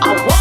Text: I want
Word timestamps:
I 0.00 0.14
want 0.14 0.37